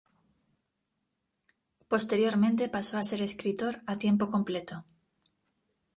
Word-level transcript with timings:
Posteriormente, 1.87 2.67
pasó 2.69 2.97
a 2.97 3.03
ser 3.03 3.21
escritor 3.21 3.83
a 3.85 3.99
tiempo 3.99 4.31
completo. 4.31 4.83